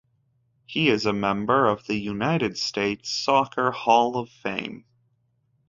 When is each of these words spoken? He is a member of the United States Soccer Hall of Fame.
He 0.65 0.89
is 0.89 1.05
a 1.05 1.13
member 1.13 1.67
of 1.67 1.85
the 1.85 1.93
United 1.95 2.57
States 2.57 3.07
Soccer 3.07 3.69
Hall 3.69 4.17
of 4.17 4.31
Fame. 4.31 4.85